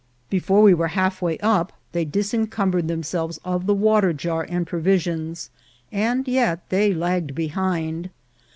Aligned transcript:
Before 0.31 0.63
we 0.63 0.73
were 0.73 0.87
half 0.87 1.21
way 1.21 1.37
up 1.43 1.73
they 1.91 2.05
disencumber 2.07 2.79
ed 2.79 2.87
themselves 2.87 3.37
of 3.45 3.67
the 3.67 3.75
water 3.75 4.13
jar 4.13 4.47
and 4.49 4.65
provisions, 4.65 5.51
and 5.91 6.27
yet 6.27 6.67
they 6.69 6.91
lagged 6.91 7.35
behind. 7.35 8.09